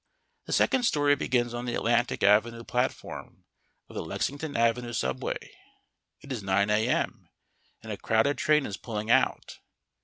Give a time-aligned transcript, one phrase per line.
[0.45, 3.43] The second story begins on the Atlantic Avenue platform
[3.87, 5.37] of the Lexington Avenue subway.
[6.21, 7.29] It is 9 A.M.,
[7.83, 9.59] and a crowded train is pulling out.